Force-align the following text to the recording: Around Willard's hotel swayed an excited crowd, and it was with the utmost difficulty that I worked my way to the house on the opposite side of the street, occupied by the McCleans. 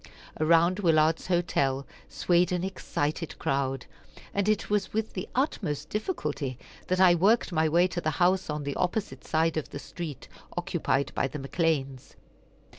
Around 0.39 0.79
Willard's 0.79 1.27
hotel 1.27 1.85
swayed 2.09 2.51
an 2.51 2.63
excited 2.63 3.37
crowd, 3.37 3.85
and 4.33 4.49
it 4.49 4.67
was 4.67 4.91
with 4.93 5.13
the 5.13 5.29
utmost 5.35 5.89
difficulty 5.89 6.57
that 6.87 6.99
I 6.99 7.13
worked 7.13 7.51
my 7.51 7.69
way 7.69 7.85
to 7.89 8.01
the 8.01 8.09
house 8.17 8.49
on 8.49 8.63
the 8.63 8.75
opposite 8.77 9.23
side 9.23 9.57
of 9.57 9.69
the 9.69 9.77
street, 9.77 10.27
occupied 10.57 11.11
by 11.13 11.27
the 11.27 11.37
McCleans. 11.37 12.15